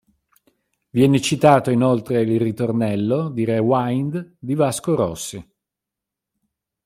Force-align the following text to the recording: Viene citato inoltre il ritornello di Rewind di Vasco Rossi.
Viene 0.89 1.21
citato 1.21 1.69
inoltre 1.69 2.21
il 2.21 2.39
ritornello 2.39 3.29
di 3.29 3.45
Rewind 3.45 4.33
di 4.39 4.55
Vasco 4.55 4.95
Rossi. 4.95 5.51